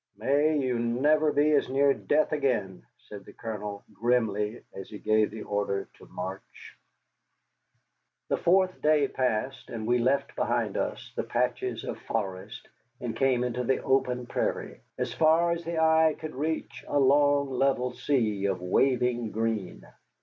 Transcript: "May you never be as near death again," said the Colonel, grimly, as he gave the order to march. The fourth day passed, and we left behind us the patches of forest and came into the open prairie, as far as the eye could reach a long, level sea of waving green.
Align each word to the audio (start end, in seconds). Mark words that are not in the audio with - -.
"May 0.17 0.57
you 0.57 0.79
never 0.79 1.31
be 1.31 1.51
as 1.51 1.69
near 1.69 1.93
death 1.93 2.31
again," 2.31 2.81
said 3.07 3.23
the 3.23 3.33
Colonel, 3.33 3.83
grimly, 3.93 4.63
as 4.73 4.89
he 4.89 4.97
gave 4.97 5.29
the 5.29 5.43
order 5.43 5.89
to 5.99 6.07
march. 6.07 6.75
The 8.29 8.37
fourth 8.37 8.81
day 8.81 9.07
passed, 9.07 9.69
and 9.69 9.85
we 9.85 9.99
left 9.99 10.35
behind 10.35 10.75
us 10.75 11.13
the 11.15 11.21
patches 11.23 11.83
of 11.83 11.99
forest 11.99 12.67
and 12.99 13.15
came 13.15 13.43
into 13.43 13.63
the 13.63 13.77
open 13.83 14.25
prairie, 14.25 14.81
as 14.97 15.13
far 15.13 15.51
as 15.51 15.63
the 15.65 15.77
eye 15.77 16.15
could 16.19 16.33
reach 16.33 16.83
a 16.87 16.97
long, 16.97 17.51
level 17.51 17.91
sea 17.93 18.45
of 18.47 18.59
waving 18.59 19.29
green. 19.29 19.85